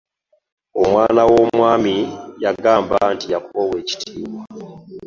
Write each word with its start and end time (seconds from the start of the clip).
Omwana 0.81 1.21
w'omwami 1.29 1.95
yangamba 2.43 2.97
nti 3.13 3.25
yakoowa 3.33 3.75
ebitiibwa. 3.81 4.43